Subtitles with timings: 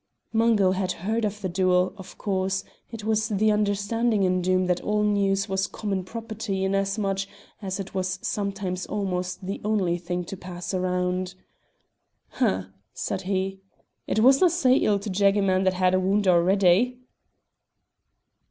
[0.33, 4.81] Mungo had heard of the duel, of course; it was the understanding in Doom that
[4.81, 7.19] all news was common property inasmuch
[7.61, 11.35] as it was sometimes almost the only thing to pass round.
[12.29, 13.59] "Humph!" said he.
[14.07, 16.97] "It wasna' sae ill to jag a man that had a wound already."